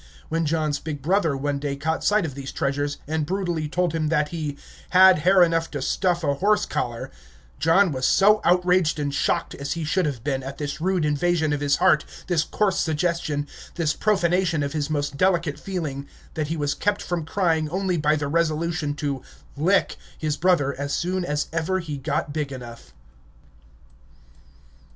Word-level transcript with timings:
When 0.29 0.47
John's 0.47 0.79
big 0.79 1.03
brother 1.03 1.37
one 1.37 1.59
day 1.59 1.75
caught 1.75 2.03
sight 2.03 2.25
of 2.25 2.33
these 2.33 2.51
treasures, 2.51 2.97
and 3.07 3.23
brutally 3.23 3.67
told 3.69 3.93
him 3.93 4.07
that 4.07 4.29
he 4.29 4.57
"had 4.89 5.19
hair 5.19 5.43
enough 5.43 5.69
to 5.69 5.79
stuff 5.83 6.23
a 6.23 6.33
horse 6.33 6.65
collar," 6.65 7.11
John 7.59 7.91
was 7.91 8.07
so 8.07 8.41
outraged 8.43 8.97
and 8.97 9.13
shocked, 9.13 9.53
as 9.53 9.73
he 9.73 9.83
should 9.83 10.07
have 10.07 10.23
been, 10.23 10.41
at 10.41 10.57
this 10.57 10.81
rude 10.81 11.05
invasion 11.05 11.53
of 11.53 11.59
his 11.61 11.75
heart, 11.75 12.03
this 12.25 12.43
coarse 12.43 12.79
suggestion, 12.79 13.47
this 13.75 13.93
profanation 13.93 14.63
of 14.63 14.73
his 14.73 14.89
most 14.89 15.17
delicate 15.17 15.59
feeling, 15.59 16.07
that 16.33 16.47
he 16.47 16.57
was 16.57 16.73
kept 16.73 17.03
from 17.03 17.23
crying 17.23 17.69
only 17.69 17.95
by 17.95 18.15
the 18.15 18.27
resolution 18.27 18.95
to 18.95 19.21
"lick" 19.55 19.97
his 20.17 20.35
brother 20.35 20.73
as 20.79 20.91
soon 20.93 21.23
as 21.23 21.45
ever 21.53 21.77
he 21.77 21.95
got 21.99 22.33
big 22.33 22.51
enough. 22.51 22.91